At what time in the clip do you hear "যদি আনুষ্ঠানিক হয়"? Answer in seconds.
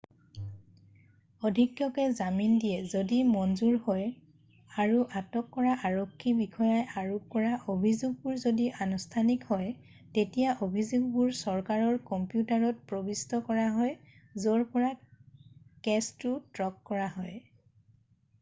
8.45-9.99